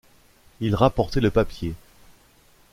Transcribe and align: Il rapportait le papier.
Il 0.61 0.73
rapportait 0.73 1.19
le 1.19 1.29
papier. 1.29 1.75